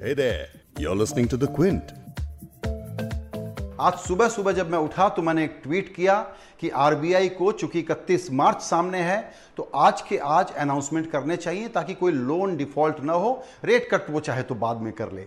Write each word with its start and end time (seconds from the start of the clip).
Hey 0.00 0.14
there, 0.14 0.46
you're 0.78 0.94
listening 0.94 1.26
to 1.26 1.36
The 1.36 1.48
Quint. 1.48 1.88
आज 3.80 3.94
सुबह 3.98 4.28
सुबह 4.28 4.52
जब 4.52 4.70
मैं 4.70 4.78
उठा 4.78 5.08
तो 5.16 5.22
मैंने 5.22 5.44
एक 5.44 5.58
ट्वीट 5.62 5.94
किया 5.94 6.14
कि 6.60 6.68
आरबीआई 6.84 7.28
को 7.38 7.50
चूँकि 7.52 7.82
31 7.82 8.30
मार्च 8.40 8.60
सामने 8.62 9.00
है 9.02 9.20
तो 9.56 9.68
आज 9.76 10.00
के 10.08 10.18
आज 10.36 10.52
अनाउंसमेंट 10.66 11.10
करने 11.10 11.36
चाहिए 11.36 11.68
ताकि 11.74 11.94
कोई 11.94 12.12
लोन 12.12 12.56
डिफ़ॉल्ट 12.56 13.00
ना 13.04 13.12
हो 13.24 13.32
रेट 13.64 13.88
कट 13.90 14.10
वो 14.10 14.20
चाहे 14.20 14.42
तो 14.42 14.54
बाद 14.64 14.82
में 14.82 14.92
कर 15.00 15.12
ले 15.12 15.26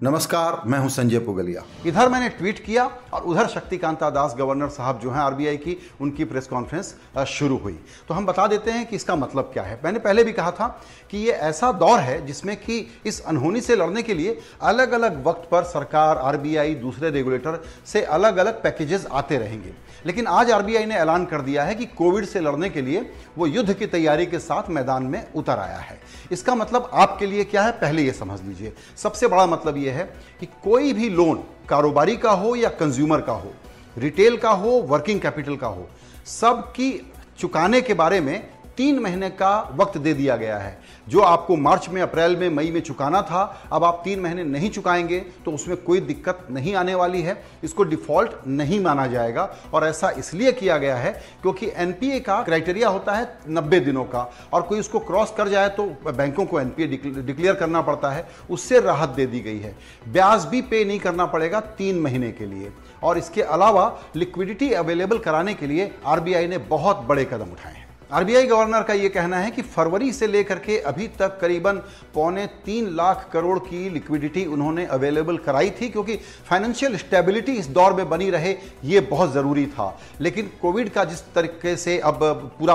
नमस्कार, 0.00 0.62
मैं 0.66 0.78
हूँ 0.78 0.88
संजय 0.88 1.18
पुगलिया। 1.18 1.62
इधर 1.86 2.08
मैंने 2.08 2.28
ट्वीट 2.28 2.58
किया 2.64 2.84
और 3.14 3.22
उधर 3.22 3.46
शक्तिकांता 3.46 4.08
दास 4.10 4.34
गवर्नर 4.38 4.68
साहब 4.68 5.00
जो 5.00 5.10
हैं 5.10 5.18
आरबीआई 5.20 5.56
की, 5.56 5.76
उनकी 6.00 6.24
प्रेस 6.24 6.46
कॉन्फ्रेंस 6.46 6.94
शुरू 7.28 7.56
हुई। 7.56 7.72
तो 8.08 8.14
हम 8.14 8.26
बता 8.26 8.46
देते 8.46 8.70
हैं 8.70 8.86
कि 8.86 8.96
इसका 8.96 9.16
मतलब 9.16 9.50
क्या 9.52 9.62
है। 9.62 9.78
मैंने 9.84 9.98
पहले 9.98 10.24
भी 10.24 10.32
कहा 10.32 10.50
था 10.50 10.68
कि 11.10 11.18
ये 11.18 11.32
ऐसा 11.32 11.70
दौर 11.72 11.98
है 11.98 12.24
जिसमें 12.26 12.56
कि 12.56 12.78
इस 13.06 13.20
अनहोनी 13.22 13.60
से 13.60 13.76
लड़ने 13.76 14.02
के 14.02 14.14
लिए 14.14 14.38
अलग 14.62 14.92
अलग 14.92 15.22
वक्त 15.26 15.48
पर 15.50 15.64
सरकार, 15.64 16.18
आरबीआई, 16.18 16.74
दूसरे 16.76 17.10
रेगुलेटर 17.10 17.62
से 17.86 18.02
अलग 18.02 18.36
अलग 18.36 18.62
पैकेजेस 18.62 19.06
आते 19.12 19.38
रहेंगे। 19.38 19.74
लेकिन 20.06 20.26
आज 20.26 20.50
आरबीआई 20.50 20.84
ने 20.84 20.94
ऐलान 20.96 21.24
कर 21.26 21.40
दिया 21.42 21.64
है 21.64 21.74
कि 21.74 21.86
कोविड 21.86 22.24
से 22.24 22.40
लड़ने 22.40 22.70
के 22.70 22.82
लिए 22.82 23.10
वो 23.38 23.46
युद्ध 23.46 23.72
की 23.72 23.86
तैयारी 23.88 24.26
के 24.26 24.38
साथ 24.38 24.70
मैदान 24.70 25.02
में 25.02 25.32
उतर 25.32 25.58
आया 25.58 25.78
है। 25.78 26.00
इसका 26.32 26.54
मतलब 26.54 26.90
आपके 26.94 27.26
लिए 27.26 27.44
क्या 27.44 27.62
है? 27.62 27.72
पहले 27.72 28.02
ये 28.02 28.12
समझ 28.12 28.40
लीजिए। 28.40 28.72
सबसे 28.96 29.28
बड़ा 29.28 29.46
मतलब 29.46 29.76
ये 29.76 29.89
है 29.90 30.04
कि 30.40 30.46
कोई 30.64 30.92
भी 30.92 31.08
लोन 31.08 31.42
कारोबारी 31.68 32.16
का 32.16 32.30
हो 32.30 32.54
या 32.56 32.68
कंज्यूमर 32.80 33.20
का 33.20 33.32
हो 33.32 33.52
रिटेल 33.98 34.36
का 34.36 34.50
हो 34.50 34.70
वर्किंग 34.88 35.20
कैपिटल 35.20 35.56
का 35.56 35.66
हो, 35.66 35.88
सबकी 36.26 36.90
चुकाने 37.38 37.80
के 37.80 37.94
बारे 37.94 38.20
में 38.20 38.48
तीन 38.80 38.98
महीने 38.98 39.28
का 39.30 39.50
वक्त 39.74 39.96
दे 39.98 40.12
दिया 40.14 40.36
गया 40.36 40.56
है। 40.58 40.78
जो 41.08 41.20
आपको 41.20 41.56
मार्च 41.56 41.88
में, 41.88 42.00
अप्रैल 42.02 42.36
में, 42.36 42.48
मई 42.50 42.70
में 42.70 42.80
चुकाना 42.80 43.20
था, 43.22 43.40
अब 43.72 43.84
आप 43.84 44.00
तीन 44.04 44.20
महीने 44.20 44.44
नहीं 44.44 44.70
चुकाएँगे 44.70 45.18
तो 45.44 45.50
उसमें 45.50 45.76
कोई 45.76 46.00
दिक्कत 46.00 46.46
नहीं 46.50 46.74
आने 46.74 46.94
वाली 46.94 47.20
है। 47.22 47.36
इसको 47.64 47.84
डिफ़ॉल्ट 47.84 48.46
नहीं 48.46 48.78
माना 48.80 49.06
जाएगा। 49.06 49.42
और 49.74 49.86
ऐसा 49.86 50.10
इसलिए 50.18 50.52
किया 50.52 50.78
गया 50.78 50.96
है 50.96 51.12
क्योंकि 51.42 51.70
एनपीए 51.76 52.20
का 52.20 52.40
क्राइटेरिया 52.42 52.88
होता 52.88 53.14
है 53.14 53.28
नब्बे 53.48 53.80
दिनों 53.80 54.04
का। 54.04 54.22
और 54.52 54.62
कोई 54.62 54.80
उसको 54.80 54.98
क्रॉस 55.00 55.34
कर 55.36 55.48
जाए 55.48 55.68
तो 55.68 55.86
बैंकों 56.06 56.46
को 56.46 56.60
एनपीए 56.60 56.86
डिक्लेयर 56.86 57.54
करना 57.54 57.82
पड़ता 57.82 58.10
है। 58.10 58.26
उससे 58.50 58.80
राहत 58.80 59.08
दे 59.08 59.26
दी 59.26 59.40
गई 59.40 59.58
है। 59.58 59.76
ब्याज 60.08 60.46
भी 60.46 60.62
पे 60.62 60.84
नहीं 60.84 60.98
करना 61.00 61.26
पड़ेगा 61.26 61.60
तीन 61.78 62.00
महीने 62.00 62.32
के 62.32 62.46
लिए। 62.46 62.72
और 63.02 63.18
इसके 63.18 63.42
अलावा 63.42 63.86
लिक्विडिटी 64.16 64.72
अवेलेबल 64.74 65.18
कराने 65.18 65.54
के 65.54 65.66
लिए 65.66 65.90
आरबीआई 66.06 66.46
ने 66.46 66.58
बहुत 66.58 67.04
बड़े 67.04 67.24
कदम 67.24 67.52
उठाए 67.52 67.74
हैं। 67.74 67.88
आरबीआई 68.10 68.46
गवर्नर 68.46 68.82
का 68.82 68.94
यह 68.94 69.08
कहना 69.08 69.38
है 69.38 69.50
कि 69.50 69.62
फरवरी 69.64 70.12
से 70.12 70.26
लेकर 70.26 70.58
के 70.58 70.78
अभी 70.80 71.06
तक 71.18 71.38
करीबन 71.40 71.76
पौने 72.14 72.46
तीन 72.64 72.88
लाख 72.96 73.28
करोड़ 73.32 73.58
की 73.60 73.88
लिक्विडिटी 73.90 74.44
उन्होंने 74.46 74.86
अवेलेबल 74.88 75.36
कराई 75.38 75.70
थी, 75.70 75.88
क्योंकि 75.88 76.16
फाइनेंशियल 76.48 76.96
स्टेबिलिटी 76.96 77.52
इस 77.52 77.66
दौर 77.68 77.92
में 77.92 78.08
बनी 78.08 78.30
रहे, 78.30 78.54
ये 78.84 79.00
बहुत 79.02 79.32
ज़रूरी 79.32 79.66
था। 79.68 79.98
लेकिन 80.20 80.50
कोविड 80.62 80.90
का 80.90 81.04
जिस 81.04 81.20
तरीके 81.34 81.76
से 81.76 81.98
अब 82.00 82.18
पूरा 82.58 82.74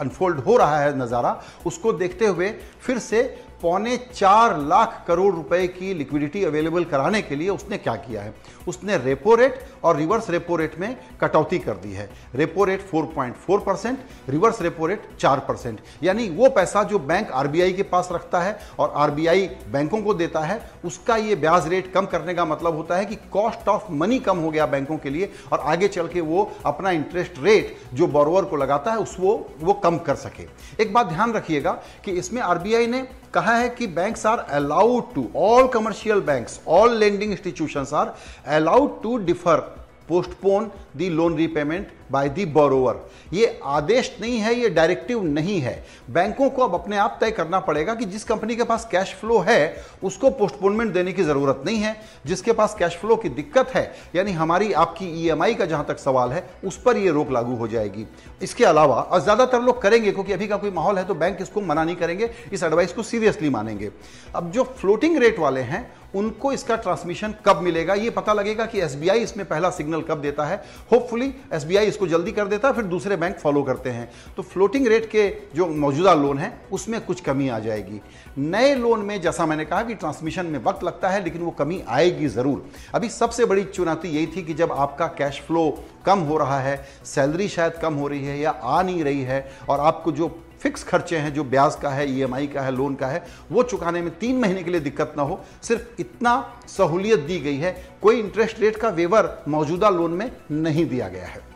अनफोल्ड 0.00 0.38
हो 0.40 0.56
रहा 0.56 0.80
है 0.80 0.98
नज़ारा, 0.98 1.40
उसको 1.66 1.92
देखते 1.94 2.26
हुए 2.26 2.50
फिर 2.80 2.98
से 2.98 3.22
पौने 3.62 3.96
चार 4.14 4.56
लाख 4.58 5.04
करोड़ 5.08 5.34
रुपए 5.34 5.66
की 5.68 5.92
लिक्विडिटी 5.94 6.44
अवेलेबल 6.44 6.84
कराने 6.84 7.22
के 7.22 7.36
लिए 7.36 7.48
उसने 7.48 7.78
क्या 7.78 7.94
किया 7.96 8.22
है? 8.22 8.34
उसने 8.68 8.96
रेपो 8.96 9.34
रेट 9.34 9.58
और 9.84 9.96
रिवर्स 9.96 10.30
रेपो 10.30 10.56
रेट 10.56 10.78
में 10.78 10.96
कटौती 11.20 11.58
कर 11.58 11.74
दी 11.76 11.92
है। 11.92 12.08
Repo 12.34 12.64
rate 12.64 12.80
4.4 12.90 13.58
percent 13.58 13.98
reverse 14.28 14.60
repo 14.62 14.86
rate 14.86 15.08
4 15.18 15.38
percent 15.38 15.80
यानी 16.02 16.28
वो 16.30 16.48
पैसा 16.50 16.82
जो 16.82 16.98
बैंक 16.98 17.30
आरबीआई 17.32 17.72
के 17.72 17.82
पास 17.84 18.08
रखता 18.12 18.40
है 18.40 18.58
और 18.78 18.92
आरबीआई 18.96 19.46
बैंकों 19.72 20.02
को 20.02 20.14
देता 20.14 20.40
है, 20.40 20.60
उसका 20.84 21.16
ये 21.16 21.34
ब्याज 21.36 21.68
रेट 21.68 21.92
कम 21.92 22.06
करने 22.06 22.34
का 22.34 22.44
मतलब 22.44 22.76
होता 22.76 22.96
है 22.96 23.04
कि 23.06 23.16
कॉस्ट 23.32 23.68
ऑफ़ 23.68 23.90
मनी 23.92 24.18
कम 24.18 24.38
हो 24.38 24.50
गया 24.50 24.66
बैंकों 24.66 24.96
के 24.98 25.10
लिए 25.10 25.32
और 25.52 25.60
आगे 25.60 25.88
चल 25.88 26.08
के 26.08 26.20
वो 26.20 26.50
अपना 26.66 26.90
इंटरेस्ट 26.90 27.42
रेट 27.42 27.76
जो 27.94 28.06
बोरोवर 28.06 28.44
को 28.44 28.56
लगाता 28.56 28.90
है, 28.90 28.98
उस 28.98 29.16
वो 29.20 29.46
वो 29.60 29.72
कम 29.74 29.98
कर 29.98 30.14
सके। 30.16 30.46
एक 30.82 30.92
बात 30.94 31.06
ध्यान 31.06 31.32
रखिएगा 31.32 31.72
कि 32.04 32.12
इसमें 32.12 32.42
आरबीआई 32.42 32.86
ने 32.86 33.06
कहा 33.34 33.45
है 33.54 33.68
कि 33.78 33.86
banks 33.96 34.26
are 34.26 34.38
allowed 34.58 35.14
to 35.14 35.28
all 35.46 35.68
commercial 35.74 36.20
banks 36.30 36.60
all 36.78 36.96
lending 36.98 37.32
institutions 37.32 37.92
are 37.94 38.14
allowed 38.56 39.02
to 39.02 39.16
defer 39.26 39.60
postpone 40.08 40.70
the 40.96 41.08
loan 41.10 41.36
repayment 41.36 41.88
by 42.12 42.28
the 42.28 42.44
borrower 42.46 43.04
ये 43.32 43.58
आदेश 43.64 44.16
नहीं 44.20 44.38
है, 44.38 44.54
ये 44.54 44.68
डायरेक्टिव 44.70 45.22
नहीं 45.24 45.60
है। 45.60 45.84
बैंकों 46.10 46.48
को 46.50 46.62
अब 46.62 46.74
अपने 46.74 46.96
आप 46.96 47.16
तय 47.20 47.30
करना 47.30 47.60
पड़ेगा 47.60 47.94
कि 47.94 48.04
जिस 48.04 48.24
कंपनी 48.24 48.56
के 48.56 48.64
पास 48.64 48.86
कैश 48.90 49.14
फ्लो 49.14 49.38
है, 49.38 49.84
उसको 50.02 50.30
पोस्टपोनमेंट 50.30 50.92
देने 50.94 51.12
की 51.12 51.22
ज़रूरत 51.22 51.62
नहीं 51.66 51.78
है। 51.78 51.96
जिसके 52.26 52.52
पास 52.52 52.76
कैश 52.78 52.96
फ्लो 52.96 53.16
की 53.16 53.28
दिक्कत 53.30 53.70
है, 53.74 53.92
यानी 54.16 54.32
हमारी, 54.32 54.72
आपकी 54.74 55.06
ईएमआई 55.16 55.54
का 55.54 55.64
जहाँ 55.64 55.84
तक 55.88 55.98
सवाल 55.98 56.32
है, 56.32 56.48
उस 56.64 56.80
पर 56.82 56.96
यह 56.96 57.12
रोक 57.12 57.30
लागू 57.30 57.56
हो 57.56 57.68
जाएगी। 57.68 58.06
इसके 58.42 58.64
अलावा, 58.64 58.96
और 58.96 59.20
ज़्यादातर 59.20 59.62
लोग 59.62 59.82
करेंगे, 59.82 60.12
क्योंकि 60.12 60.32
अभी 60.32 60.46
का 60.46 60.56
कोई 60.56 60.70
माहौल 60.70 60.98
है 60.98 61.04
तो 61.04 61.14
बैंक 61.16 61.42
इसको 61.42 61.60
मना 61.62 61.84
नहीं 61.84 61.96
करेंगे, 61.96 62.30
इस 62.52 62.62
एडवाइस 62.62 62.92
को 62.92 63.02
सीरियसली 63.02 63.50
मानेंगे। 63.50 63.90
अब 64.34 64.50
जो 64.50 64.64
फ्लोटिंग 64.80 65.18
रेट 65.18 65.38
वाले 65.38 65.60
हैं, 65.62 65.88
उनको 66.14 66.52
इसका 66.52 66.76
ट्रांसमिशन 66.76 67.34
कब 67.46 67.60
मिलेगा, 67.62 67.94
ये 67.94 68.10
पता 68.10 68.32
लगेगा 68.32 68.66
कि 68.66 68.80
एसबीआई 68.80 69.20
इसमें 69.20 69.44
पहला 69.46 69.70
सिग्नल 69.70 70.02
कब 70.02 70.20
देता 70.20 70.44
है। 70.44 70.56
होपफुली 70.92 71.32
एसबीआई 71.52 71.86
इसको 71.96 72.06
जल्दी 72.08 72.32
कर 72.32 72.46
देता 72.46 72.68
है 72.68 72.74
फिर 72.74 72.84
दूसरे 72.84 73.16
बैंक 73.16 73.36
फॉलो 73.38 73.62
करते 73.62 73.90
हैं। 73.90 74.08
तो 74.36 74.42
फ्लोटिंग 74.44 74.86
रेट 74.86 75.04
के 75.10 75.28
जो 75.56 75.66
मौजूदा 75.66 76.14
लोन 76.14 76.38
है, 76.38 76.52
उसमें 76.72 77.00
कुछ 77.00 77.20
कमी 77.22 77.48
आ 77.48 77.58
जाएगी। 77.58 78.00
नए 78.38 78.74
लोन 78.76 79.00
में 79.00 79.20
जैसा 79.20 79.46
मैंने 79.46 79.64
कहा 79.64 79.82
कि 79.82 79.94
ट्रांसमिशन 79.96 80.46
में 80.46 80.58
वक्त 80.64 80.84
लगता 80.84 81.08
है, 81.08 81.24
लेकिन 81.24 81.42
वो 81.42 81.50
कमी 81.52 81.82
आएगी 81.88 82.28
ज़रूर। 82.28 82.64
अभी 82.94 83.08
सबसे 83.10 83.44
बड़ी 83.44 83.64
चुनौती 83.66 84.08
यही 84.08 84.26
थी 84.26 84.42
कि 84.42 84.54
जब 84.54 84.72
आपका 84.74 85.06
कैश 85.18 85.40
फ्लो 85.46 85.70
कम 86.06 86.18
हो 86.20 86.36
रहा 86.38 86.60
है 86.60 86.76
सैलरी 87.06 87.48
शायद 87.48 87.78
कम 87.82 87.94
हो 87.94 88.08
रही 88.08 88.24
है 88.24 88.38
या 88.40 88.50
आ 88.50 88.82
नहीं 88.82 89.04
रही 89.04 89.22
है, 89.22 89.46
और 89.68 89.80
आपको 89.82 90.12
जो 90.12 90.36
फिक्स 90.60 90.84
खर्चे 90.84 91.16
हैं, 91.16 91.32
जो 91.34 91.44
ब्याज 91.46 91.74
का 91.76 91.90
है 91.90 92.08
ईएमआई 92.10 92.46
का 92.46 92.60
है 92.60 92.70
लोन 92.72 92.94
का 92.94 93.06
है, 93.06 93.24
वो 93.52 93.62
चुकाने 93.64 94.00
में 94.02 94.10
तीन 94.18 94.38
महीने 94.38 94.62
के 94.62 94.70
लिए 94.70 94.80
दिक्कत 94.80 95.14
ना 95.16 95.22
हो। 95.22 95.40
सिर्फ़ 95.62 96.00
इतना 96.00 96.32
सहूलियत 96.68 97.20
दी 97.22 97.38
गई 97.40 97.56
है, 97.56 97.76
कोई 98.02 98.20
इंटरेस्ट 98.20 98.60
रेट 98.60 98.76
का 98.76 98.88
वेवर 98.90 99.36
मौजूदा 99.48 99.88
लोन 99.90 100.10
में 100.12 100.30
नहीं 100.52 100.86
दिया 100.86 101.08
गया 101.08 101.26
है। 101.26 101.55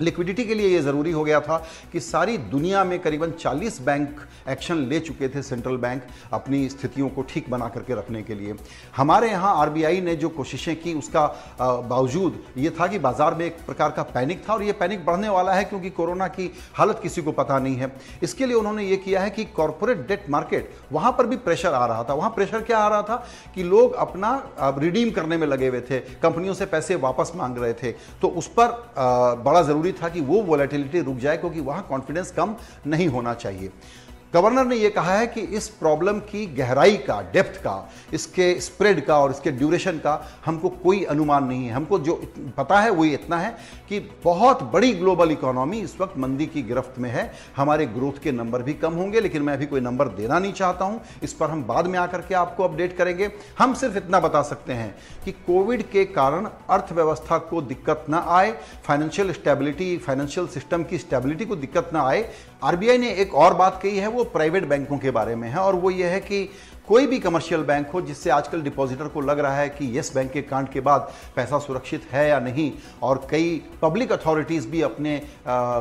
लिक्विडिटी 0.00 0.44
के 0.44 0.54
लिए 0.54 0.68
ये 0.68 0.80
ज़रूरी 0.82 1.12
हो 1.12 1.24
गया 1.24 1.40
था 1.40 1.56
कि 1.92 2.00
सारी 2.00 2.36
दुनिया 2.50 2.84
में 2.84 2.98
करीबन 3.00 3.32
40 3.40 3.80
बैंक 3.82 4.20
एक्शन 4.48 4.86
ले 4.88 5.00
चुके 5.00 5.28
थे 5.28 5.42
सेंट्रल 5.42 5.76
बैंक 5.76 6.02
अपनी 6.32 6.68
स्थितियों 6.68 7.08
को 7.08 7.22
ठीक 7.24 7.50
बना 7.50 7.68
करके 7.68 7.94
रखने 7.94 8.22
के 8.22 8.34
लिए। 8.34 8.54
हमारे 8.96 9.30
यहाँ 9.30 9.54
आरबीआई 9.56 10.00
ने 10.00 10.14
जो 10.16 10.28
कोशिशें 10.30 10.74
की, 10.76 10.94
उसका 10.94 11.26
बावजूद 11.60 12.42
ये 12.56 12.70
था 12.70 12.86
कि 12.86 12.98
बाज़ार 12.98 13.34
में 13.34 13.44
एक 13.46 13.56
प्रकार 13.66 13.90
का 13.90 14.02
पैनिक 14.04 14.42
था 14.48 14.52
और 14.54 14.62
ये 14.62 14.72
पैनिक 14.74 15.04
बढ़ने 15.06 15.28
वाला 15.28 15.54
है 15.54 15.64
क्योंकि 15.64 15.90
कोरोना 15.90 16.28
की 16.28 16.50
हालत 16.74 17.00
किसी 17.02 17.22
को 17.22 17.32
पता 17.32 17.58
नहीं 17.58 17.76
है। 17.76 17.92
इसके 18.22 18.46
लिए 18.46 18.56
उन्होंने 18.56 18.84
ये 18.84 18.96
किया 18.98 19.20
है 19.20 19.30
कि 19.30 19.44
कॉरपोरेट 19.46 20.06
डेट 20.08 20.24
मार्केट, 20.30 20.70
वहाँ 20.92 21.12
पर 21.12 21.26
भी 21.26 21.36
प्रेशर 21.38 21.74
आ 21.74 21.84
रहा 21.86 22.04
था। 22.04 22.14
वहाँ 22.14 22.30
प्रेशर 22.30 22.62
क्या 22.62 22.78
आ 22.78 22.88
रहा 22.88 23.02
था 23.02 23.16
कि 23.54 23.62
लोग 23.64 23.94
अपना 23.96 24.30
रिडीम 24.78 25.10
करने 25.10 25.36
में 25.36 25.46
लगे 25.46 25.68
हुए 25.68 25.80
थे। 25.80 25.98
कंपनियों 26.22 26.54
से 26.54 26.66
पैसे 26.66 26.94
वापस 26.98 27.32
मांग 27.36 27.58
रहे 27.58 27.72
थे। 27.74 27.92
तो 28.22 28.28
उस 28.30 28.46
पर 28.58 28.72
बड़ा 29.44 29.62
ज़रूरी 29.62 29.87
ज़रूरी 29.88 30.02
था 30.02 30.08
कि 30.08 30.20
वो 30.20 30.42
वॉलेटिलिटी 30.42 31.00
रुक 31.00 31.16
जाए 31.18 31.36
क्योंकि 31.38 31.60
वहाँ 31.60 31.86
कॉन्फिडेंस 31.88 32.30
कम 32.32 32.54
नहीं 32.86 33.08
होना 33.08 33.34
चाहिए। 33.34 33.70
गवर्नर 34.32 34.66
ने 34.66 34.76
यह 34.76 34.90
कहा 34.90 35.14
है 35.14 35.26
कि 35.26 35.40
इस 35.40 35.68
प्रॉब्लम 35.70 36.18
की 36.20 36.44
गहराई 36.46 36.96
का, 36.98 37.20
डेप्थ 37.32 37.60
का, 37.60 37.90
इसके 38.12 38.60
स्प्रेड 38.60 39.04
का 39.06 39.18
और 39.18 39.30
इसके 39.30 39.50
ड्यूरेशन 39.50 39.98
का 39.98 40.12
हमको 40.44 40.68
कोई 40.68 41.02
अनुमान 41.04 41.44
नहीं 41.44 41.66
है। 41.66 41.72
हमको 41.72 41.98
जो 41.98 42.14
पता 42.56 42.80
है 42.80 42.90
वो 42.90 43.04
इतना 43.04 43.38
है 43.38 43.50
कि 43.88 44.00
बहुत 44.24 44.62
बड़ी 44.72 44.92
ग्लोबल 44.94 45.30
इकोनॉमी 45.30 45.80
इस 45.80 45.96
वक्त 46.00 46.18
मंदी 46.18 46.46
की 46.46 46.62
गिरफ्त 46.62 46.98
में 46.98 47.08
है। 47.10 47.30
हमारे 47.56 47.86
ग्रोथ 47.86 48.22
के 48.22 48.32
नंबर 48.32 48.62
भी 48.62 48.74
कम 48.74 48.94
होंगे, 48.94 49.20
लेकिन 49.20 49.42
मैं 49.42 49.54
अभी 49.54 49.66
कोई 49.66 49.80
नंबर 49.80 50.08
देना 50.10 50.38
नहीं 50.38 50.52
चाहता 50.52 50.84
हूँ। 50.84 51.00
इस 51.22 51.32
पर 51.32 51.50
हम 51.50 51.64
बाद 51.64 51.86
में 51.86 51.98
आकर 51.98 52.22
के 52.22 52.34
आपको 52.34 52.64
अपडेट 52.64 52.96
करेंगे। 52.96 53.30
हम 53.58 53.74
सिर्फ़ 53.74 53.96
इतना 53.96 54.20
बता 54.20 54.42
सकते 54.42 54.72
हैं 54.72 54.94
कि 55.24 55.32
कोविड 55.46 55.82
के 55.90 56.04
कारण 56.06 56.48
अर्थव्यवस्था 56.70 57.38
को 57.40 57.62
दिक्कत 57.62 58.04
ना 58.08 58.24
आए, 58.28 58.52
फाइनेंशियल 58.84 59.32
स्टेबिलिटी, 59.32 59.96
फाइनेंशियल 59.98 60.46
सिस्टम 60.48 60.84
की 60.84 60.98
स्टेबिलिटी 60.98 61.44
को 61.44 61.56
दिक्कत 61.56 61.90
ना 61.92 62.02
आए 62.02 62.22
आरबीआई 62.62 62.98
ने 62.98 63.10
एक 63.12 63.34
और 63.34 63.54
बात 63.54 63.78
कही 63.82 63.98
है, 63.98 64.06
वो 64.06 64.24
प्राइवेट 64.24 64.64
बैंकों 64.64 64.98
के 64.98 65.10
बारे 65.10 65.34
में 65.36 65.48
है, 65.48 65.56
और 65.56 65.74
वो 65.74 65.90
ये 65.90 66.06
है 66.06 66.20
कि 66.20 66.48
कोई 66.88 67.06
भी 67.06 67.18
कमर्शियल 67.18 67.62
बैंक 67.62 67.90
हो, 67.90 68.00
जिससे 68.00 68.30
आजकल 68.30 68.60
डिपॉजिटर 68.62 69.08
को 69.08 69.20
लग 69.20 69.38
रहा 69.38 69.56
है 69.56 69.68
कि 69.68 69.86
येस 69.96 70.12
बैंक 70.14 70.30
के 70.32 70.42
कांड 70.42 70.68
के 70.68 70.80
बाद 70.80 71.10
पैसा 71.36 71.58
सुरक्षित 71.58 72.06
है 72.12 72.28
या 72.28 72.38
नहीं, 72.40 72.70
और 73.02 73.26
कई 73.30 73.60
पब्लिक 73.82 74.12
अथॉरिटीज 74.12 74.66
भी 74.66 74.80
अपने 74.82 75.18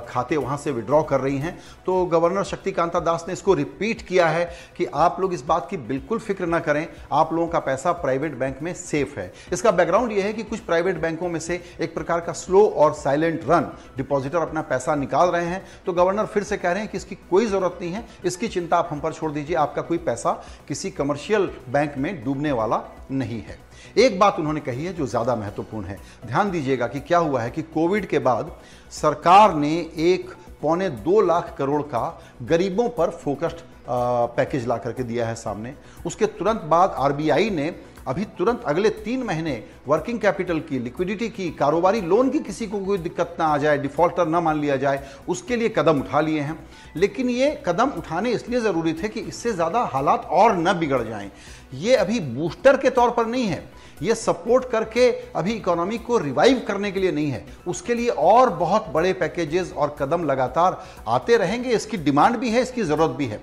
खाते 0.10 0.38
वहाँ 0.38 0.58
से 0.58 0.72
विड्रॉ 0.72 1.02
कर 1.04 1.20
रही 1.20 1.38
हैं। 1.38 1.58
तो 1.86 2.04
गवर्नर 2.08 2.44
शक्तिकांता 2.44 3.00
दास 3.00 3.26
ने 3.28 3.34
इसको 3.34 3.54
रिपीट 3.54 4.02
किया 4.02 4.28
है 4.28 4.46
कि 4.78 4.86
आप 4.86 5.20
लोग 5.20 5.34
इस 5.34 5.46
बात 5.46 5.68
की 5.70 5.78
बिल्कुल 5.78 6.20
फ़िक्र 6.20 6.46
ना 6.46 6.60
करें, 6.60 6.88
आप 7.12 7.34
लोगों 7.34 7.48
का 7.48 7.60
पैसा 7.60 7.92
प्राइवेट 7.94 8.36
बैंक 8.36 8.62
में 8.62 8.74
सेफ़ 8.76 9.18
है। 9.20 9.32
इसका 9.54 9.72
बैकग्राउंड 9.72 10.12
यह 10.12 10.26
है 10.26 10.34
कि 10.34 10.44
कुछ 10.44 10.60
प्राइवेट 10.62 10.98
बैंकों 10.98 11.30
में 11.30 11.40
से 11.40 11.62
एक 11.82 11.94
प्रकार 11.94 12.20
का 12.20 12.34
स्लो 12.34 12.66
और 12.68 12.94
साइलेंट 12.96 13.42
रन 13.50 13.72
डिपॉजिटर 13.98 14.38
अपना 14.40 14.62
पैसा 14.64 14.96
निकाल 14.98 15.30
रहे 15.30 15.46
हैं। 15.46 15.66
तो 15.86 15.94
गवर्नर 15.94 16.26
फिर 16.28 16.44
से 16.44 16.58
कह 16.58 16.72
रहे 16.72 16.82
हैं 16.82 16.92
कि 16.92 16.98
इसकी 16.98 17.16
कोई 17.30 17.46
ज़रूरत 17.46 17.78
नहीं 17.82 17.92
है, 17.92 18.06
इसकी 18.26 18.48
चिंता 18.50 18.78
आप 18.78 18.90
हम 18.92 19.00
पर 19.00 19.14
छोड़ 19.14 19.32
दीजिए, 19.32 19.56
आपका 19.58 19.82
कोई 19.82 19.98
पैसा 20.00 20.32
किसी 20.68 20.92
कमर्शियल 20.98 21.50
बैंक 21.70 21.98
में 21.98 22.24
डूबने 22.24 22.52
वाला 22.52 22.82
नहीं 23.12 23.42
है। 23.42 23.58
एक 23.98 24.20
बात 24.20 24.40
उन्होंने 24.40 24.60
कही 24.60 24.86
है 24.86 24.94
जो 24.94 25.08
ज़्यादा 25.08 25.36
महत्वपूर्ण 25.36 25.86
है। 25.86 25.98
ध्यान 26.26 26.52
दीजिएगा 26.52 26.88
कि 26.88 27.00
क्या 27.00 27.18
हुआ 27.20 27.42
है 27.42 27.52
कि 27.52 27.62
कोविड 27.64 28.06
के 28.06 28.20
बाद 28.20 28.52
सरकार 28.92 29.56
ने 29.56 29.76
एक 30.06 30.30
पौने 30.62 30.90
दो 30.90 31.22
लाख 31.22 31.56
करोड़ 31.58 31.82
का 31.84 32.20
गरीबों 32.44 32.88
पर 32.90 33.10
फोकस्ड 33.16 33.62
पैकेज 33.90 34.66
ला 34.68 34.78
करके 34.78 35.04
दिया 35.04 35.28
है 35.28 35.36
सामने। 35.36 35.74
उसके 36.06 36.26
तुरंत 36.28 36.62
बाद 36.64 36.96
आरबीआई 37.00 37.50
ने 37.50 37.70
अभी 38.08 38.24
तुरंत 38.38 38.64
अगले 38.66 38.90
तीन 38.90 39.24
महीने 39.24 39.52
वर्किंग 39.88 40.20
कैपिटल 40.20 40.60
की 40.60 40.80
लिक्विडिटी 40.80 41.28
की, 41.30 41.50
कारोबारी 41.52 42.02
लोन 42.02 42.30
की 42.30 42.40
किसी 42.40 42.68
को 42.68 42.80
कोई 42.80 42.98
दिक्कत 42.98 43.36
ना 43.40 43.46
आ 43.46 43.58
जाए 43.58 43.78
डिफॉल्टर 43.78 44.28
ना 44.28 44.40
मान 44.42 44.60
लिया 44.60 44.76
जाए, 44.76 45.04
उसके 45.28 45.56
लिए 45.56 45.70
कदम 45.70 46.00
उठा 46.00 46.22
लिए 46.22 46.42
हैं। 46.42 46.58
लेकिन 46.96 47.30
ये 47.30 47.50
कदम 47.66 47.90
उठाने 47.98 48.32
इसलिए 48.32 48.60
ज़रूरी 48.62 48.94
थे 48.94 49.08
कि 49.08 49.20
इससे 49.22 49.54
ज़्यादा 49.54 49.84
हालात 49.94 50.26
और 50.32 50.56
न 50.58 50.74
बिगड़ 50.80 51.02
जाएँ। 51.04 51.32
ये 51.76 51.96
अभी 51.96 52.20
बूस्टर 52.20 52.78
के 52.78 52.90
तौर 52.92 53.10
पर 53.10 53.26
नहीं 53.26 53.46
है। 53.46 53.64
ये 54.02 54.16
सपोर्ट 54.16 54.70
करके 54.72 55.10
अभी 55.36 55.54
इकोनॉमी 55.54 55.98
को 55.98 56.18
रिवाइव 56.18 56.64
करने 56.68 56.92
के 56.92 57.00
लिए 57.00 57.12
नहीं 57.12 57.30
है। 57.30 57.46
उसके 57.68 57.94
लिए 57.94 58.10
और 58.10 58.50
बहुत 58.56 58.88
बड़े 58.94 59.14
पैकेजेस 59.16 59.74
और 59.74 59.96
कदम 60.00 60.24
लगातार 60.24 60.82
आते 61.08 61.38
रहेंगे। 61.38 61.70
इसकी 61.72 61.98
डिमांड 62.00 62.38
भी 62.38 62.50
है, 62.50 62.62
इसकी 62.62 62.84
ज़रूरत 62.84 63.16
भी 63.18 63.26
है। 63.26 63.42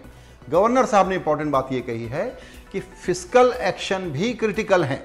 गवर्नर 0.51 0.87
साहब 0.87 1.09
ने 1.09 1.15
इंपॉर्टेंट 1.15 1.51
बात 1.51 1.69
यह 1.73 1.81
कही 1.81 2.07
है 2.07 2.27
कि 2.75 2.81
फ़िज़िकल 2.81 3.53
एक्शन 3.63 4.11
भी 4.13 4.33
क्रिटिकल 4.35 4.85
हैं। 4.85 5.03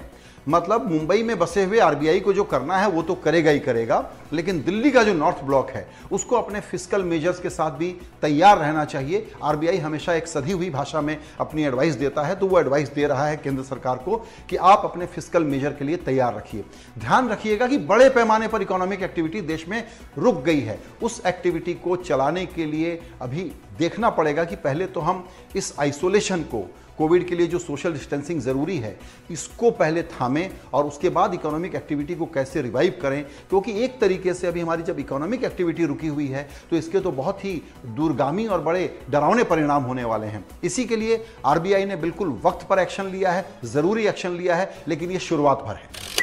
मतलब 0.48 0.90
मुंबई 0.90 1.22
में 1.22 1.38
बसे 1.38 1.64
हुए 1.64 1.78
आरबीआई 1.78 2.20
को 2.20 2.32
जो 2.32 2.44
करना 2.44 2.76
है, 2.76 2.88
वो 2.88 3.02
तो 3.02 3.14
करेगा 3.14 3.50
ही 3.50 3.58
करेगा, 3.60 3.98
लेकिन 4.32 4.62
दिल्ली 4.62 4.90
का 4.90 5.02
जो 5.02 5.12
नॉर्थ 5.14 5.42
ब्लॉक 5.44 5.70
है, 5.70 5.86
उसको 6.12 6.36
अपने 6.36 6.60
फ़िज़िकल 6.60 7.02
मेजर्स 7.04 7.40
के 7.40 7.50
साथ 7.50 7.70
भी 7.72 7.90
तैयार 8.22 8.58
रहना 8.58 8.84
चाहिए। 8.84 9.26
आरबीआई 9.42 9.78
हमेशा 9.78 10.14
एक 10.14 10.26
सधी 10.26 10.52
हुई 10.52 10.70
भाषा 10.70 11.00
में 11.00 11.16
अपनी 11.40 11.64
एडवाइस 11.64 11.94
देता 11.96 12.22
है 12.22 12.34
तो 12.36 12.46
वो 12.46 12.58
एडवाइस 12.60 12.92
दे 12.94 13.06
रहा 13.06 13.26
है 13.26 13.36
केंद्र 13.36 13.62
सरकार 13.64 13.98
को 13.98 14.16
कि 14.50 14.56
आप 14.56 14.82
अपने 14.84 15.06
फ़िज़िकल 15.06 15.44
मेजर 15.44 15.72
के 15.72 15.84
लिए 15.84 15.96
तैयार 15.98 16.34
रखिए। 16.36 16.64
ध्यान 16.98 17.28
रखिएगा 17.28 17.66
कि 17.66 17.78
बड़े 17.78 18.08
पैमाने 18.10 18.48
पर 18.48 18.62
इकोनॉमिक 18.62 19.02
एक्टिविटी 19.02 19.40
देश 19.42 19.68
में 19.68 19.82
रुक 20.18 20.42
गई 20.44 20.60
है। 20.60 20.78
उस 21.02 21.22
एक्टिविटी 21.26 21.74
को 21.74 21.96
चलाने 21.98 22.46
के 22.46 22.66
लिए 22.66 23.00
अभी 23.22 23.50
देखना 23.78 24.10
पड़ेगा 24.10 24.44
कि 24.44 24.56
पहले 24.58 24.86
तो 24.86 25.00
हम 25.00 25.26
इस 25.56 25.74
आइसोलेशन 25.80 26.42
को 26.44 26.68
कोविड 27.00 27.26
के 27.28 27.34
लिए 27.34 27.46
जो 27.46 27.58
सोशल 27.58 27.92
डिस्टेंसिंग 27.92 28.40
ज़रूरी 28.42 28.76
है, 28.78 28.98
इसको 29.30 29.70
पहले 29.72 30.02
थामें 30.04 30.50
और 30.74 30.84
उसके 30.86 31.08
बाद 31.10 31.34
इकोनॉमिक 31.34 31.74
एक्टिविटी 31.74 32.14
को 32.14 32.26
कैसे 32.26 32.62
रिवाइव 32.62 32.98
करें, 33.02 33.22
क्योंकि 33.50 33.72
एक 33.84 33.98
तरीके 34.00 34.34
से 34.34 34.46
अभी 34.46 34.60
हमारी 34.60 34.82
जब 34.82 34.98
इकोनॉमिक 35.00 35.44
एक्टिविटी 35.44 35.86
रुकी 35.86 36.06
हुई 36.08 36.26
है 36.28 36.48
तो 36.70 36.76
इसके 36.76 37.00
तो 37.00 37.12
बहुत 37.12 37.44
ही 37.44 37.60
दूरगामी 37.86 38.46
और 38.46 38.60
बड़े 38.62 38.84
डरावने 39.10 39.44
परिणाम 39.46 39.82
होने 39.82 40.04
वाले 40.04 40.26
हैं। 40.26 40.44
इसी 40.64 40.84
के 40.84 40.96
लिए 40.96 41.24
आरबीआई 41.46 41.84
ने 41.84 41.96
बिल्कुल 41.98 42.38
वक्त 42.44 42.66
पर 42.68 42.78
एक्शन 42.78 43.06
लिया 43.06 43.32
है, 43.32 43.44
ज़रूरी 43.64 44.06
एक्शन 44.06 44.30
लिया 44.32 44.56
है, 44.56 44.72
लेकिन 44.88 45.10
ये 45.10 45.18
शुरुआत 45.20 45.62
भर 45.62 45.74
है। 45.74 46.19